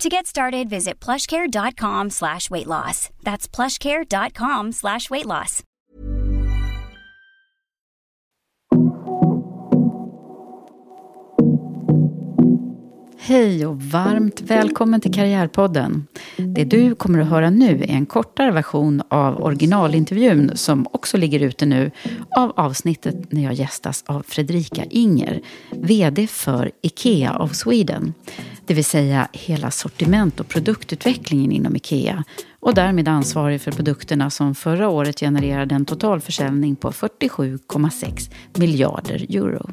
[0.00, 3.08] To get started, visit plushcare.com slash weight loss.
[3.22, 5.62] That's plushcare.com slash weight loss.
[13.18, 16.06] Hej och varmt välkommen till Karriärpodden.
[16.36, 21.40] Det du kommer att höra nu är en kortare version av originalintervjun som också ligger
[21.40, 21.90] ute nu
[22.36, 28.14] av avsnittet när jag gästas av Fredrika Inger, VD för IKEA of Sweden.
[28.66, 32.24] Det vill säga hela sortiment och produktutvecklingen inom IKEA
[32.60, 39.70] och därmed ansvarig för produkterna som förra året genererade en totalförsäljning på 47,6 miljarder euro.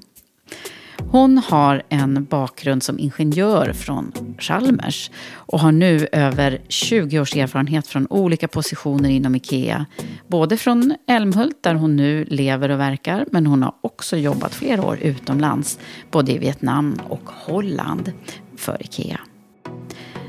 [1.12, 7.88] Hon har en bakgrund som ingenjör från Chalmers och har nu över 20 års erfarenhet
[7.88, 9.86] från olika positioner inom IKEA.
[10.28, 14.86] Både från Älmhult där hon nu lever och verkar men hon har också jobbat flera
[14.86, 15.80] år utomlands
[16.12, 18.12] både i Vietnam och Holland
[18.58, 19.20] för IKEA.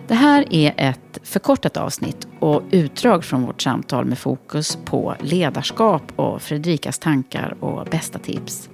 [0.06, 6.02] Det här är ett förkortat avsnitt och utdrag från vårt samtal med fokus på ledarskap
[6.16, 8.68] och Fredrikas tankar och bästa tips.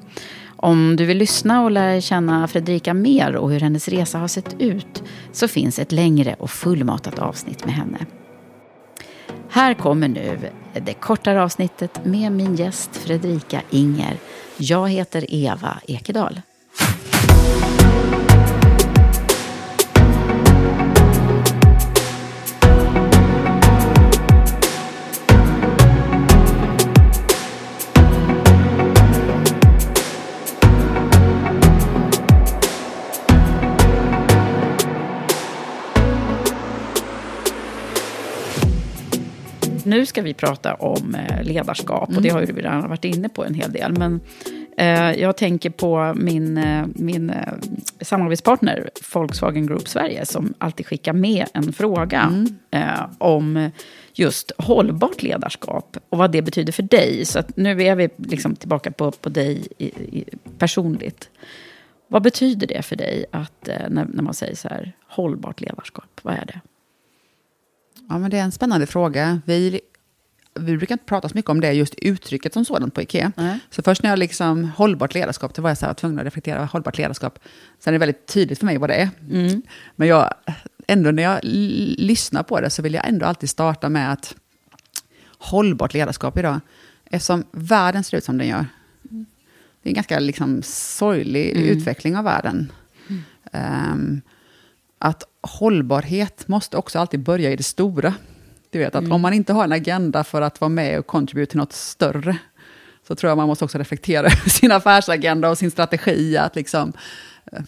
[0.56, 4.60] Om du vill lyssna och lära känna Fredrika mer och hur hennes resa har sett
[4.60, 5.02] ut
[5.32, 7.98] så finns ett längre och fullmatat avsnitt med henne.
[9.50, 10.38] Här kommer nu
[10.86, 14.16] det kortare avsnittet med min gäst Fredrika Inger.
[14.56, 16.40] Jag heter Eva Ekedal.
[39.84, 43.28] Nu ska vi prata om eh, ledarskap och det har ju vi redan varit inne
[43.28, 43.92] på en hel del.
[43.98, 44.20] Men
[44.76, 47.32] eh, jag tänker på min, eh, min
[48.00, 53.10] samarbetspartner Volkswagen Group Sverige som alltid skickar med en fråga Mm.
[53.18, 53.70] om
[54.12, 57.24] just hållbart ledarskap och vad det betyder för dig.
[57.24, 60.24] Så nu är vi liksom tillbaka på, på dig i, i,
[60.58, 61.30] personligt.
[62.08, 66.20] Vad betyder det för dig att, när, när man säger så här, hållbart ledarskap?
[66.22, 66.60] Vad är det?
[68.10, 69.40] Ja, men det är en spännande fråga.
[69.44, 69.80] Vi,
[70.54, 73.32] vi brukar inte prata så mycket om det, just uttrycket som sådant på IKEA.
[73.36, 73.58] Nej.
[73.70, 76.56] Så först när jag liksom, hållbart ledarskap, då var jag så här, tvungen att reflektera
[76.56, 77.38] över hållbart ledarskap.
[77.78, 79.10] Sen är det väldigt tydligt för mig vad det är.
[79.96, 80.34] Men jag,
[80.86, 84.34] ändå när jag lyssnar på det så vill jag ändå alltid starta med att
[85.38, 86.60] hållbart ledarskap idag,
[87.04, 88.66] eftersom världen ser ut som den gör.
[89.82, 92.72] Det är en ganska liksom, sorglig utveckling av världen.
[93.52, 94.20] Ehm,
[94.98, 98.14] att hållbarhet måste också alltid börja i det stora.
[98.70, 101.50] Du vet att om man inte har en agenda för att vara med och contribute
[101.50, 102.36] till något större,
[103.08, 106.36] så tror jag man måste också reflektera över sin affärsagenda och sin strategi.
[106.36, 106.92] Att liksom,
[107.52, 107.62] eh,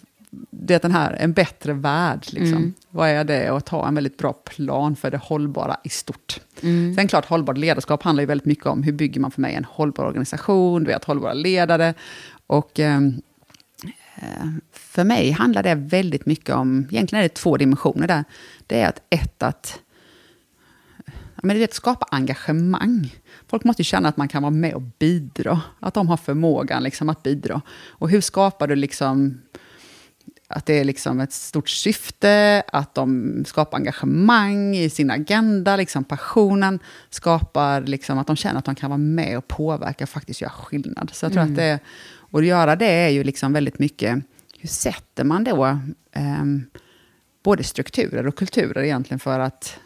[0.51, 2.27] det är den här, en bättre värld.
[2.31, 2.75] Liksom.
[2.91, 3.51] Vad är det?
[3.51, 6.41] Och att ha en väldigt bra plan för det hållbara i stort.
[6.97, 9.65] Sen klart, hållbart ledarskap handlar ju väldigt mycket om hur bygger man för mig en
[9.65, 11.95] hållbar organisation, du vet, hållbara ledare.
[12.47, 13.01] Och eh,
[14.73, 18.25] för mig handlar det väldigt mycket om, egentligen är det två dimensioner där.
[18.67, 19.81] Det är att ett, att
[21.43, 23.15] men det är att skapa engagemang.
[23.47, 25.61] Folk måste ju känna att man kan vara med och bidra.
[25.81, 27.61] Att de har förmågan liksom, att bidra.
[27.89, 29.41] Och hur skapar du liksom
[30.49, 36.05] att det är liksom ett stort syfte, att de skapar engagemang i sin agenda, liksom
[36.05, 36.79] passionen
[37.11, 40.53] skapar liksom att de känner att de kan vara med och påverka och faktiskt göra
[40.53, 41.11] skillnad.
[41.13, 41.53] Så jag tror mm.
[41.53, 41.79] att det,
[42.33, 44.19] och att göra det är ju liksom väldigt mycket,
[44.59, 45.67] hur sätter man då
[46.13, 46.45] eh,
[47.43, 49.79] både strukturer och kulturer egentligen för att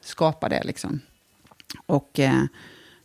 [0.00, 1.00] skapa det liksom.
[1.86, 2.44] Och eh,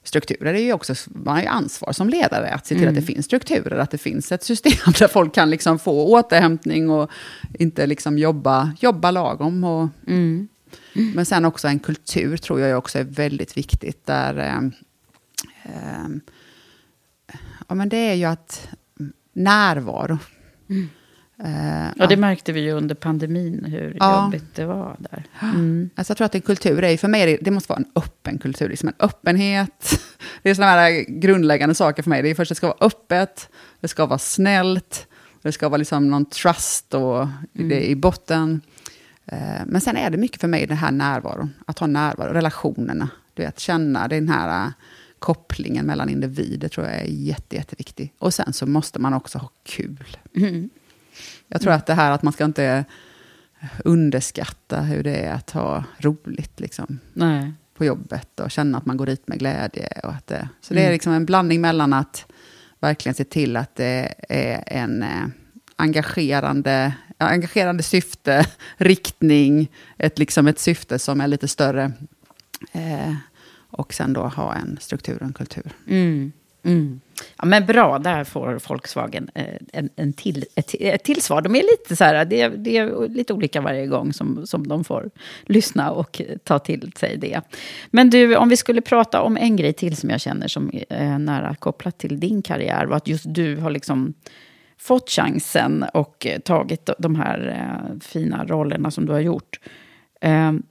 [0.03, 2.89] strukturer är ju också, man har ju ansvar som ledare att se till mm.
[2.89, 3.13] att det mm.
[3.13, 7.11] finns strukturer, att det finns ett system där folk kan liksom få återhämtning och
[7.59, 9.63] inte liksom jobba, jobba lagom.
[9.63, 10.47] Och, mm.
[10.93, 11.11] Mm.
[11.11, 14.05] Men sen också en kultur tror jag också är väldigt viktigt.
[14.05, 14.57] Där, eh,
[15.63, 16.09] eh,
[17.67, 18.69] ja, men det är ju att
[19.37, 20.17] närvaro.
[20.69, 20.89] Mm.
[21.43, 24.23] Uh, ja, det märkte vi ju under pandemin, hur ja.
[24.23, 25.23] jobbigt det var där.
[25.41, 25.89] Mm.
[25.95, 28.69] Alltså, jag tror att en kultur är, för mig, det måste vara en öppen kultur.
[28.69, 29.99] Liksom en öppenhet.
[30.43, 32.21] Det är sådana här grundläggande saker för mig.
[32.21, 33.49] Det är först, det ska vara öppet,
[33.79, 35.07] det ska vara snällt,
[35.41, 37.69] det ska vara liksom någon trust och mm.
[37.69, 38.61] det i botten.
[39.33, 43.09] Uh, men sen är det mycket för mig den här närvaron, att ha närvaro, relationerna.
[43.33, 44.71] Du vet, känna den här
[45.19, 48.13] kopplingen mellan individer tror jag är jätte, jätteviktig.
[48.19, 50.17] Och sen så måste man också ha kul.
[50.35, 50.69] Mm.
[51.47, 51.77] Jag tror mm.
[51.77, 52.85] att det här att man ska inte
[53.85, 57.53] underskatta hur det är att ha roligt liksom, Nej.
[57.73, 59.87] på jobbet och känna att man går dit med glädje.
[60.03, 60.93] Och att det, så det är mm.
[60.93, 62.25] liksom en blandning mellan att
[62.79, 65.27] verkligen se till att det är en eh,
[65.75, 68.45] engagerande, engagerande syfte,
[68.77, 71.91] riktning, ett, liksom ett syfte som är lite större.
[72.71, 73.15] Eh,
[73.77, 75.71] och sen då ha en struktur och en kultur.
[75.87, 76.31] Mm.
[76.63, 76.99] Mm.
[77.37, 81.41] Ja, men bra, där får Volkswagen eh, en, en till, ett, ett tillsvar.
[81.41, 84.83] De är lite så här, det, det, är lite olika varje gång som, som de
[84.83, 85.09] får
[85.45, 87.41] lyssna och ta till sig det.
[87.89, 91.19] Men du, om vi skulle prata om en grej till som jag känner som är
[91.19, 94.13] nära kopplat till din karriär, var att just du har liksom
[94.77, 99.59] fått chansen och tagit de här eh, fina rollerna som du har gjort.
[100.21, 100.63] Ehm,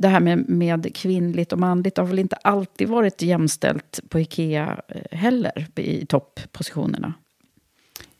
[0.00, 4.80] det här med, med kvinnligt och manligt har väl inte alltid varit jämställt på Ikea
[4.88, 7.14] eh, heller, i topppositionerna?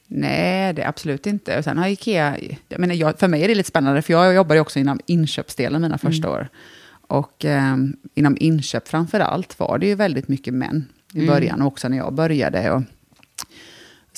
[0.07, 1.59] Nej, det absolut inte.
[1.59, 2.37] Och sen har Ikea...
[2.69, 5.01] Jag menar, jag, för mig är det lite spännande, för jag jobbar ju också inom
[5.07, 6.41] inköpsdelen mina första mm.
[6.41, 6.49] år.
[6.91, 7.77] Och eh,
[8.15, 11.27] inom inköp framför allt var det ju väldigt mycket män i mm.
[11.27, 12.71] början, och också när jag började.
[12.71, 12.83] Och,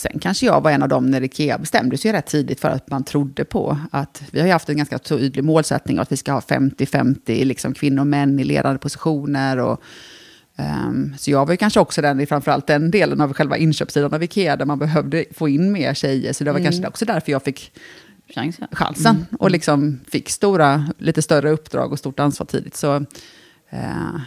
[0.01, 2.91] Sen kanske jag var en av dem när Ikea bestämde sig rätt tidigt för att
[2.91, 6.33] man trodde på att vi har ju haft en ganska tydlig målsättning att vi ska
[6.33, 9.59] ha 50-50 liksom kvinnor och män i ledande positioner.
[9.59, 9.83] Och,
[10.57, 14.15] um, så jag var ju kanske också den i framförallt den delen av själva inköpssidan
[14.15, 16.33] av Ikea där man behövde få in mer tjejer.
[16.33, 16.73] Så det var mm.
[16.73, 17.73] kanske också därför jag fick
[18.35, 19.27] chansen, chansen mm.
[19.39, 22.77] och liksom fick stora, lite större uppdrag och stort ansvar tidigt.
[22.77, 24.21] Så, uh,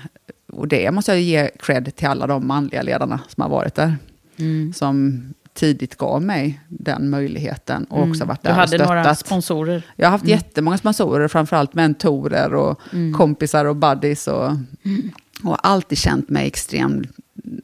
[0.51, 3.97] och det måste jag ge cred till alla de manliga ledarna som har varit där.
[4.37, 4.73] Mm.
[4.73, 5.23] Som
[5.53, 7.83] tidigt gav mig den möjligheten.
[7.83, 8.11] Och mm.
[8.11, 9.85] också varit där du hade några sponsorer?
[9.95, 10.37] Jag har haft mm.
[10.37, 13.13] jättemånga sponsorer, framförallt mentorer och mm.
[13.13, 14.27] kompisar och buddies.
[14.27, 14.45] Och,
[14.83, 15.11] mm.
[15.43, 17.07] och alltid känt mig extremt,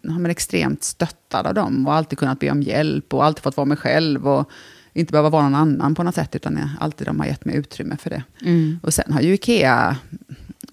[0.02, 1.88] men extremt stöttad av dem.
[1.88, 4.28] Och alltid kunnat be om hjälp och alltid fått vara mig själv.
[4.28, 4.50] Och,
[4.94, 7.56] inte behöva vara någon annan på något sätt, utan jag, alltid de har gett mig
[7.56, 8.24] utrymme för det.
[8.42, 8.80] Mm.
[8.84, 9.98] Och sen har ju Ikea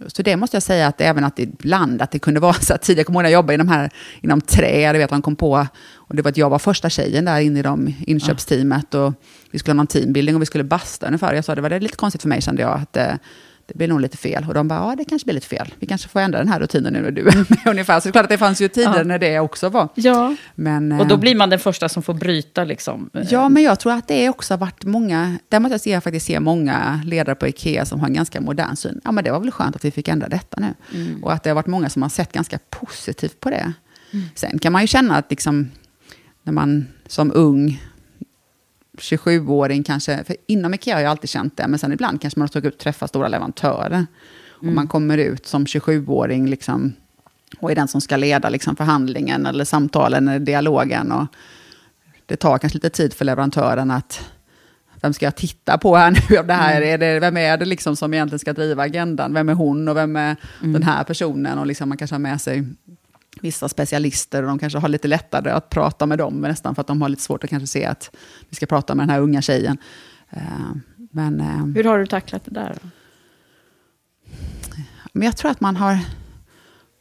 [0.06, 2.82] så det måste jag säga att även att ibland att det kunde vara så att
[2.82, 3.90] tidigare, jag kommer ihåg när jag jobbade inom, här,
[4.20, 7.24] inom trä, du vet de kom på, och det var att jag var första tjejen
[7.24, 8.94] där inne i de inköpsteamet.
[8.94, 9.12] Och
[9.50, 11.34] vi skulle ha någon teambuilding och vi skulle basta ungefär.
[11.34, 13.14] Jag sa det var det lite konstigt för mig kände jag att eh,
[13.66, 14.44] det blir nog lite fel.
[14.48, 15.74] Och de bara, ja det kanske blir lite fel.
[15.78, 18.00] Vi kanske får ändra den här rutinen nu när du är med ungefär.
[18.00, 19.02] Så det är klart att det fanns ju tider ja.
[19.02, 19.88] när det också var.
[19.94, 23.10] Ja, men, och då eh, blir man den första som får bryta liksom.
[23.28, 26.40] Ja, men jag tror att det också har varit många, där måste jag faktiskt se
[26.40, 29.00] många ledare på Ikea som har en ganska modern syn.
[29.04, 30.74] Ja, men det var väl skönt att vi fick ändra detta nu.
[30.94, 31.24] Mm.
[31.24, 33.72] Och att det har varit många som har sett ganska positivt på det.
[34.10, 34.26] Mm.
[34.34, 35.70] Sen kan man ju känna att liksom,
[36.42, 37.82] när man som ung
[38.96, 42.48] 27-åring kanske, för inom Ikea har jag alltid känt det, men sen ibland kanske man
[42.54, 43.94] har ut träffa stora leverantörer.
[43.94, 44.06] Mm.
[44.58, 46.92] Och man kommer ut som 27-åring liksom,
[47.58, 51.12] och är den som ska leda liksom, förhandlingen eller samtalen eller dialogen.
[51.12, 51.26] Och
[52.26, 54.24] det tar kanske lite tid för leverantören att
[55.00, 56.42] vem ska jag titta på här nu?
[56.42, 56.88] Det här, mm.
[56.94, 59.34] är det, vem är det liksom som egentligen ska driva agendan?
[59.34, 60.72] Vem är hon och vem är mm.
[60.72, 61.58] den här personen?
[61.58, 62.64] Och liksom man kanske har med sig
[63.40, 66.86] vissa specialister och de kanske har lite lättare att prata med dem nästan för att
[66.86, 68.16] de har lite svårt att kanske se att
[68.48, 69.78] vi ska prata med den här unga tjejen.
[70.30, 70.40] Eh,
[71.10, 72.78] men, eh, Hur har du tacklat det där?
[75.12, 75.98] Men jag tror att man har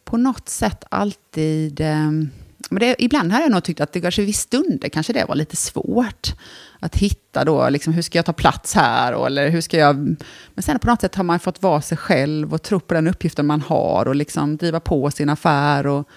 [0.06, 1.82] på något sätt alltid...
[2.70, 5.36] Men det, ibland har jag nog tyckt att det kanske vid stunder kanske det var
[5.36, 6.34] lite svårt
[6.80, 9.14] att hitta då, liksom, hur ska jag ta plats här?
[9.14, 9.96] Och, eller hur ska jag...
[10.54, 13.08] Men sen på något sätt har man fått vara sig själv och tro på den
[13.08, 15.88] uppgiften man har och liksom driva på sin affär.
[15.88, 16.10] Och,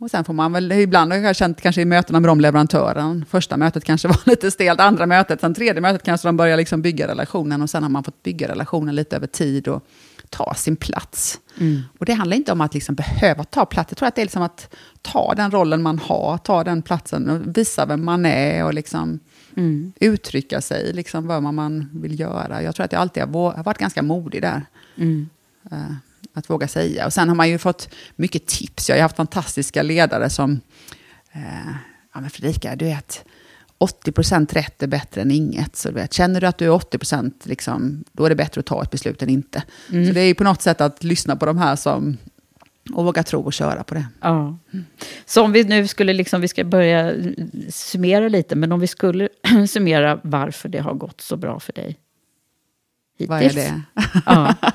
[0.00, 3.24] Och sen får man väl, ibland har jag känt kanske i mötena med de leverantören,
[3.30, 6.82] första mötet kanske var lite stelt, andra mötet, sen tredje mötet kanske de börjar liksom
[6.82, 9.84] bygga relationen och sen har man fått bygga relationen lite över tid och
[10.30, 11.40] ta sin plats.
[11.60, 11.82] Mm.
[11.98, 14.24] Och det handlar inte om att liksom behöva ta plats, jag tror att det är
[14.24, 18.64] liksom att ta den rollen man har, ta den platsen och visa vem man är
[18.64, 19.20] och liksom
[19.56, 19.92] mm.
[20.00, 22.62] uttrycka sig, liksom vad man vill göra.
[22.62, 24.66] Jag tror att jag alltid har varit ganska modig där.
[24.96, 25.28] Mm.
[25.72, 25.92] Uh,
[26.38, 27.06] att våga säga.
[27.06, 28.88] Och sen har man ju fått mycket tips.
[28.88, 30.60] Jag har haft fantastiska ledare som,
[31.32, 31.70] eh,
[32.14, 33.24] ja men Fredrika, du vet,
[33.78, 35.76] 80% rätt är bättre än inget.
[35.76, 38.66] Så du vet, känner du att du är 80%, liksom, då är det bättre att
[38.66, 39.62] ta ett beslut än inte.
[39.92, 40.06] Mm.
[40.06, 42.16] Så det är ju på något sätt att lyssna på de här som,
[42.92, 44.06] och våga tro och köra på det.
[44.20, 44.58] Ja.
[45.26, 47.14] Så om vi nu skulle, liksom, vi ska börja
[47.68, 49.28] summera lite, men om vi skulle
[49.68, 51.98] summera varför det har gått så bra för dig
[53.18, 53.30] hittills.
[53.30, 53.82] Vad är det?
[54.26, 54.54] Ja.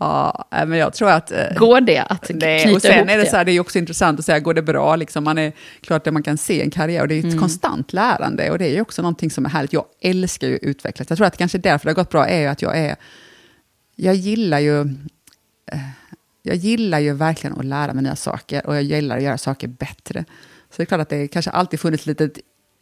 [0.00, 1.32] Ja, men jag tror att...
[1.32, 3.78] Eh, går det att knyta nej, och sen är det, så här, det är också
[3.78, 4.96] intressant att säga, går det bra?
[4.96, 7.38] Liksom, man är, klart att man kan se en karriär, och det är ett mm.
[7.38, 9.72] konstant lärande, och det är ju också någonting som är härligt.
[9.72, 11.10] Jag älskar ju utvecklas.
[11.10, 12.96] Jag tror att kanske därför det har gått bra, är ju att jag är...
[13.96, 14.80] Jag gillar ju...
[15.72, 15.78] Eh,
[16.42, 19.68] jag gillar ju verkligen att lära mig nya saker, och jag gillar att göra saker
[19.68, 20.24] bättre.
[20.70, 22.30] Så det är klart att det kanske alltid funnits lite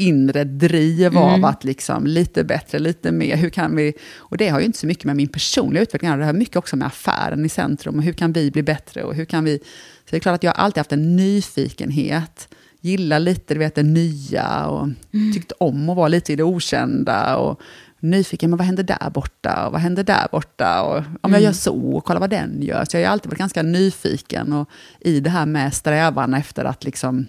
[0.00, 1.22] inre driv mm.
[1.22, 3.92] av att liksom lite bättre, lite mer, hur kan vi...
[4.16, 6.76] Och det har ju inte så mycket med min personliga utveckling det har mycket också
[6.76, 9.58] med affären i centrum, och hur kan vi bli bättre, och hur kan vi...
[9.58, 12.48] Så det är klart att jag alltid haft en nyfikenhet,
[12.80, 15.32] gillar lite du vet, det nya, och mm.
[15.32, 17.60] tyckt om att vara lite i det okända, och
[18.00, 21.32] nyfiken, men vad händer där borta, och vad händer där borta, och om mm.
[21.32, 22.84] jag gör så, och kolla vad den gör.
[22.84, 24.68] Så jag har alltid varit ganska nyfiken, och
[25.00, 27.26] i det här med strävan efter att liksom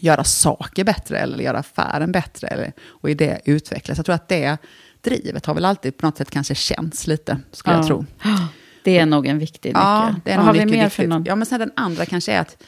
[0.00, 3.98] göra saker bättre eller göra affären bättre eller, och i det utvecklas.
[3.98, 4.58] Jag tror att det
[5.00, 7.80] drivet har väl alltid på något sätt kanske känts lite, skulle ja.
[7.80, 8.06] jag tro.
[8.84, 9.82] Det är nog en viktig nyckel.
[9.82, 11.24] Ja, det är Vad har vi mer för någon?
[11.24, 12.62] Ja, men sen den andra kanske är att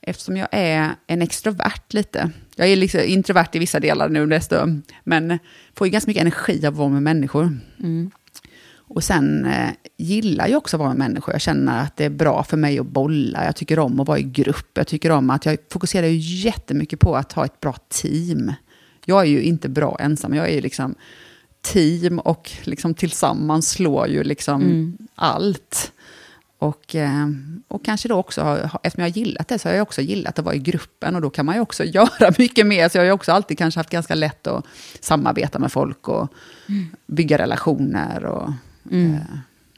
[0.00, 4.56] eftersom jag är en extrovert lite, jag är liksom introvert i vissa delar nu, desto,
[5.04, 5.38] men
[5.74, 7.58] får ju ganska mycket energi av att vara med människor.
[7.78, 8.10] Mm.
[8.88, 11.34] Och sen eh, gillar jag också att vara med människor.
[11.34, 13.44] Jag känner att det är bra för mig att bolla.
[13.44, 14.70] Jag tycker om att vara i grupp.
[14.74, 18.52] Jag tycker om att jag fokuserar ju jättemycket på att ha ett bra team.
[19.04, 20.34] Jag är ju inte bra ensam.
[20.34, 20.94] Jag är ju liksom
[21.62, 24.98] team och liksom tillsammans slår ju liksom mm.
[25.14, 25.92] allt.
[26.58, 27.28] Och, eh,
[27.68, 30.44] och kanske då också, eftersom jag har gillat det, så har jag också gillat att
[30.44, 31.14] vara i gruppen.
[31.14, 32.88] Och då kan man ju också göra mycket mer.
[32.88, 34.66] Så jag har ju också alltid kanske haft ganska lätt att
[35.00, 36.28] samarbeta med folk och
[36.68, 36.86] mm.
[37.06, 38.24] bygga relationer.
[38.24, 38.52] Och,
[38.90, 39.14] Mm.
[39.14, 39.20] Eh,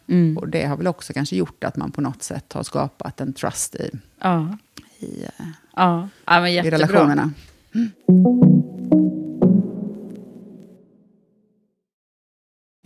[0.06, 0.38] mm.
[0.38, 3.32] Och det har väl också kanske gjort att man på något sätt har skapat en
[3.32, 4.56] trust i, ja.
[4.98, 5.46] i, eh,
[5.76, 6.08] ja.
[6.26, 7.32] Ja, i relationerna.
[7.74, 7.90] Mm.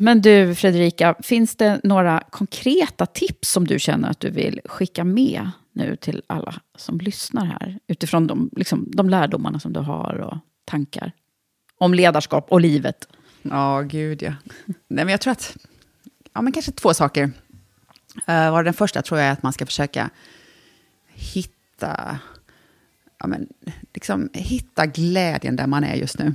[0.02, 5.04] Men du, Fredrika, finns det några konkreta tips som du känner att du vill skicka
[5.04, 7.78] med nu till alla som lyssnar här?
[7.86, 11.12] Utifrån de, liksom, de lärdomarna som du har och tankar
[11.78, 13.08] om ledarskap och livet.
[13.42, 14.32] Ja, gud ja.
[14.66, 15.56] Nej, men jag tror att
[16.34, 17.30] ja, men kanske två saker.
[18.28, 20.10] Uh, den första tror jag är att man ska försöka
[21.08, 22.18] hitta,
[23.18, 23.46] ja, men,
[23.94, 26.34] liksom, hitta glädjen där man är just nu.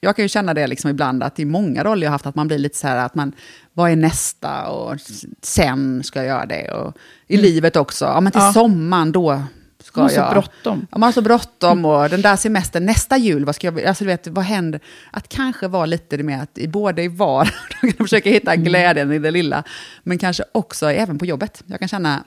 [0.00, 2.34] Jag kan ju känna det liksom ibland, att i många roller jag har haft, att
[2.34, 3.32] man blir lite så här, att man,
[3.72, 4.68] vad är nästa?
[4.68, 4.96] Och
[5.42, 6.70] sen ska jag göra det.
[6.70, 7.44] Och i mm.
[7.44, 8.52] livet också, ja men till ja.
[8.52, 9.42] sommaren då
[9.82, 10.86] ska man har så bråttom.
[10.90, 14.04] Ja, man har så bråttom och den där semestern, nästa jul, vad ska jag, alltså
[14.04, 14.80] du vet, vad händer?
[15.10, 17.54] Att kanske vara lite med att i både i var,
[17.98, 18.64] försöka hitta mm.
[18.64, 19.64] glädjen i det lilla,
[20.02, 21.62] men kanske också även på jobbet.
[21.66, 22.24] Jag kan känna,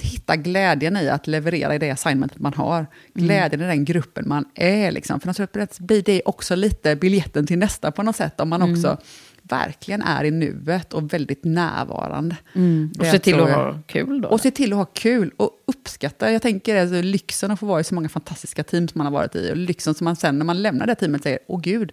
[0.00, 2.78] hitta glädjen i att leverera i det assignmentet man har.
[2.78, 2.88] Mm.
[3.14, 3.72] Glädjen mm.
[3.72, 4.90] i den gruppen man är.
[4.90, 5.20] Liksom.
[5.20, 8.74] För något blir det också lite biljetten till nästa på något sätt, om man mm.
[8.74, 8.98] också
[9.42, 12.36] verkligen är i nuet och väldigt närvarande.
[12.52, 12.92] Mm.
[12.98, 14.28] Och se till att ha kul då?
[14.28, 16.32] Och se till att ha kul och uppskatta.
[16.32, 19.12] Jag tänker alltså, lyxen att få vara i så många fantastiska team som man har
[19.12, 19.52] varit i.
[19.52, 21.92] Och lyxen som man sen när man lämnar det teamet säger, åh gud,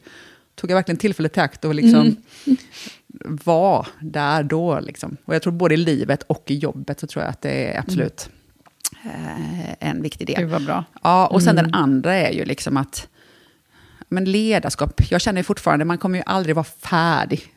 [0.56, 2.00] tog jag verkligen tillfället i akt och liksom
[2.46, 2.58] mm.
[3.44, 4.80] var där då.
[4.80, 5.18] Liksom.
[5.26, 7.80] Och jag tror både i livet och i jobbet så tror jag att det är
[7.80, 8.30] absolut
[9.04, 9.76] mm.
[9.80, 10.42] en viktig del.
[10.42, 10.84] Det var bra.
[11.04, 11.64] Ja, och sen mm.
[11.72, 13.08] den andra är ju liksom att
[14.10, 17.54] men ledarskap, jag känner fortfarande, man kommer ju aldrig vara färdig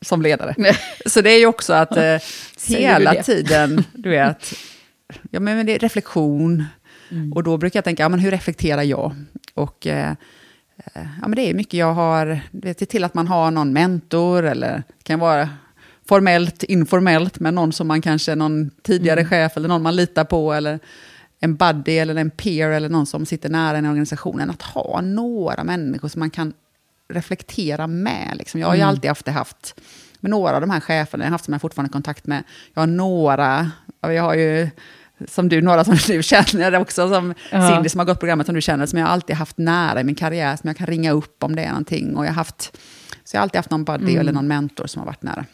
[0.00, 0.54] som ledare.
[0.58, 0.76] Nej.
[1.06, 2.16] Så det är ju också att eh,
[2.68, 4.54] hela tiden, du vet,
[5.30, 6.64] ja, men det är reflektion.
[7.10, 7.32] Mm.
[7.32, 9.14] Och då brukar jag tänka, ja, men hur reflekterar jag?
[9.54, 10.14] Och eh,
[10.94, 14.82] ja, men det är mycket jag har, se till att man har någon mentor, eller
[14.98, 15.48] det kan vara
[16.08, 19.30] formellt, informellt, med någon som man kanske, någon tidigare mm.
[19.30, 20.78] chef, eller någon man litar på, eller
[21.44, 25.64] en buddy eller en peer eller någon som sitter nära en organisationen, att ha några
[25.64, 26.52] människor som man kan
[27.08, 28.34] reflektera med.
[28.36, 28.60] Liksom.
[28.60, 28.88] Jag har ju mm.
[28.88, 29.80] alltid haft det haft
[30.20, 32.44] med några av de här cheferna, jag har haft som jag fortfarande kontakt med.
[32.74, 33.70] Jag har några,
[34.00, 34.70] jag har ju
[35.28, 37.68] som du, några som du känner också, som Ja.
[37.70, 40.14] Cindy som har gått programmet som du känner, som jag alltid haft nära i min
[40.14, 42.16] karriär, som jag kan ringa upp om det är någonting.
[42.16, 42.76] Och jag har haft,
[43.24, 44.20] så jag har alltid haft någon buddy Mm.
[44.20, 45.44] eller någon mentor som har varit nära.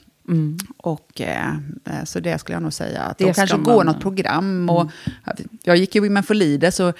[0.76, 1.48] Och, eh,
[1.84, 3.02] eh, så det skulle jag nog säga.
[3.02, 4.70] Att Det de kanske man- går något program.
[4.70, 4.90] Och,
[5.64, 6.92] Jag gick ju for Leaders, så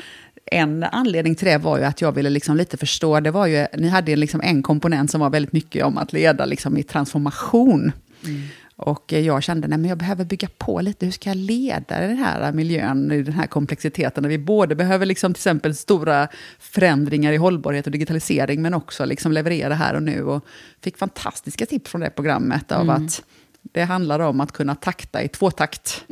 [0.47, 3.67] en anledning till det var ju att jag ville liksom lite förstå, det var ju,
[3.77, 7.93] ni hade liksom en komponent som var väldigt mycket om att leda liksom i transformation.
[8.81, 12.53] Och jag kände, men jag behöver bygga på lite, hur ska jag leda den här
[12.53, 17.37] miljön, i den här komplexiteten, när vi både behöver liksom till exempel stora förändringar i
[17.37, 20.23] hållbarhet och digitalisering, men också liksom leverera här och nu.
[20.23, 20.45] Och
[20.81, 23.23] fick fantastiska tips från det programmet av att
[23.73, 26.05] det handlar om att kunna takta i tvåtakt.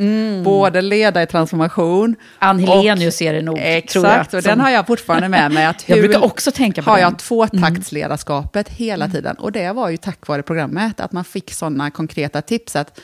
[0.45, 2.17] Både leda i transformation.
[2.39, 5.65] Ann Helenius är det nog, Exakt, tror jag, och den har jag fortfarande med mig.
[5.67, 7.03] Att Jag brukar också tänka på har den.
[7.03, 9.37] jag tvåtaktsledarskapet hela tiden.
[9.37, 12.77] Och det var ju tack vare programmet, att man fick sådana konkreta tips.
[12.77, 13.01] att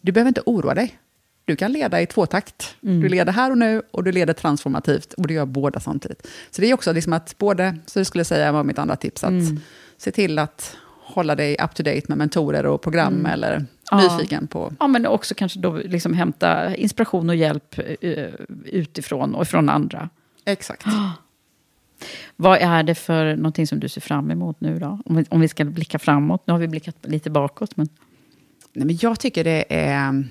[0.00, 0.98] Du behöver inte oroa dig.
[1.44, 2.76] Du kan leda i tvåtakt.
[2.80, 5.12] Du leder här och nu och du leder transformativt.
[5.12, 6.26] Och du gör båda samtidigt.
[6.50, 8.96] Så det är också liksom att både, så det skulle jag säga var mitt andra
[8.96, 9.32] tips, att
[9.98, 14.16] se till att hålla dig up to date med mentorer och program eller Ja.
[14.16, 14.72] nyfiken på...
[14.80, 18.28] Ja, men också kanske då liksom hämta inspiration och hjälp eh,
[18.64, 20.08] utifrån och från andra.
[20.44, 20.86] Exakt.
[22.36, 24.98] Vad är det för någonting som du ser fram emot nu då?
[25.04, 26.42] Om vi, om vi ska blicka framåt.
[26.46, 27.76] Nu har vi blickat lite bakåt.
[27.76, 27.88] Men...
[28.72, 30.24] Nej, men jag tycker det är...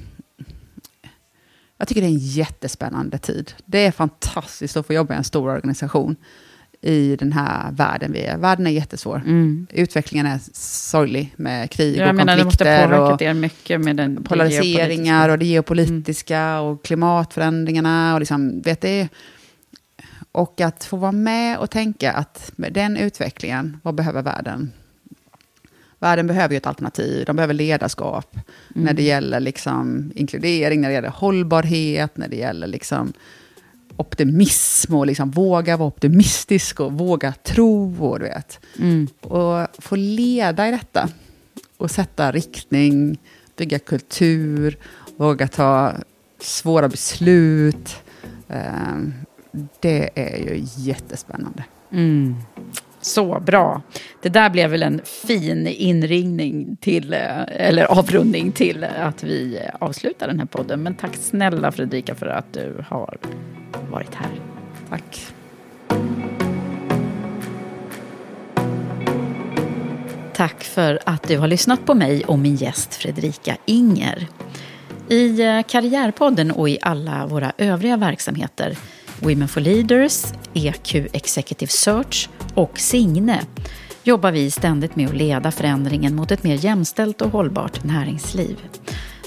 [1.77, 3.53] Jag tycker det är en jättespännande tid.
[3.65, 6.15] Det är fantastiskt att få jobba i en stor organisation
[6.81, 8.37] i den här världen vi är.
[8.37, 9.21] Världen är jättesvår.
[9.69, 13.25] Utvecklingen är sorglig med krig Jag och menar, det måste ha konflikter.
[13.25, 15.53] er mycket med den det polariseringar och det Mm.
[15.53, 18.13] geopolitiska och klimatförändringarna.
[18.13, 19.07] Och, liksom, vet det,
[20.31, 24.71] och att få vara med och tänka att med den utvecklingen, vad behöver världen?
[25.99, 28.85] Världen behöver ju ett alternativ, de behöver ledarskap Mm.
[28.85, 33.13] när det gäller liksom inkludering, när det gäller hållbarhet, när det gäller liksom
[34.01, 37.95] optimism och liksom våga vara optimistisk och våga tro.
[38.05, 38.59] Och, du vet.
[38.79, 39.07] Mm.
[39.21, 41.09] och få leda i detta
[41.77, 43.17] och sätta riktning,
[43.57, 44.77] bygga kultur,
[45.17, 45.93] våga ta
[46.39, 47.95] svåra beslut.
[48.49, 48.97] Eh,
[49.79, 51.63] Det är ju jättespännande.
[51.91, 52.35] Mm.
[53.01, 53.81] Så bra.
[54.21, 59.75] Det där blev väl en fin inringning till, eh, eller avrundning till att vi eh,
[59.79, 60.83] avslutar den här podden.
[60.83, 63.17] Men tack snälla Fredrika för att du har
[63.91, 64.31] varit här.
[64.89, 65.33] Tack.
[70.33, 74.27] Tack för att du har lyssnat på mig och min gäst Fredrika Inger.
[75.09, 78.77] I eh, Karriärpodden och i alla våra övriga verksamheter,
[79.19, 80.23] Women for Leaders,
[80.53, 83.41] EQ Executive Search och Signe,
[84.03, 88.57] jobbar vi ständigt med att leda förändringen mot ett mer jämställt och hållbart näringsliv.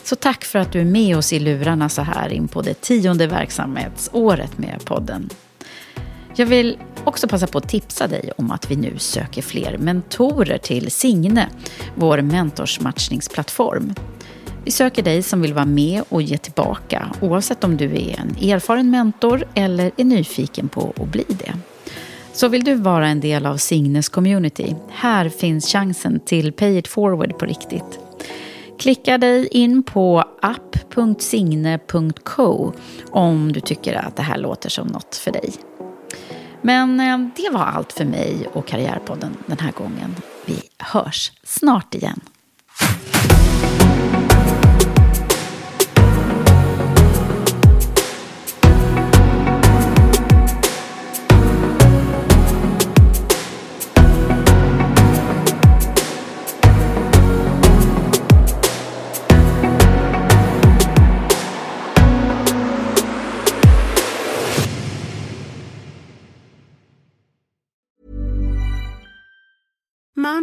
[0.05, 2.81] Så tack för att du är med oss i lurarna så här in på det
[2.81, 5.31] tionde verksamhetsåret med podden.
[6.37, 10.59] Jag vill också passa på att tipsa dig om att vi nu söker fler mentorer
[10.59, 11.49] till Signe,
[11.95, 13.95] vår mentorsmatchningsplattform.
[14.65, 18.51] Vi söker dig som vill vara med och ge tillbaka, oavsett om du är en
[18.51, 21.53] erfaren mentor eller är nyfiken på att bli det.
[22.33, 26.89] Så vill du vara en del av Signes community, här finns chansen till Pay it
[26.89, 28.04] forward på riktigt.
[28.79, 30.73] Klicka dig in på app.signe.co
[33.11, 35.53] om du tycker att det här låter som något för dig.
[36.63, 40.17] Men eh, det var allt för mig och Karriärpodden den här gången.
[40.47, 42.21] Vi hörs snart igen.